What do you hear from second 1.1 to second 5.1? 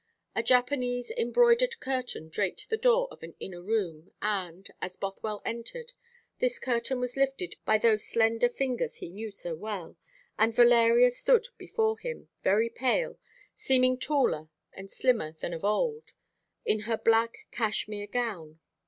embroidered curtain draped the door of an inner room, and, as